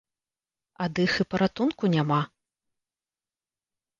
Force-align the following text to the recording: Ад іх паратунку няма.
Ад 0.85 0.93
іх 1.05 1.13
паратунку 1.33 1.83
няма. 1.95 2.19